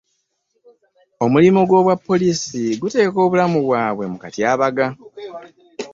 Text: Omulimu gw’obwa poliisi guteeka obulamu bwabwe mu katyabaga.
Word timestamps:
Omulimu 1.23 1.61
gw’obwa 1.67 1.95
poliisi 2.07 2.61
guteeka 2.81 3.17
obulamu 3.25 3.57
bwabwe 3.65 4.05
mu 4.11 4.17
katyabaga. 4.23 4.87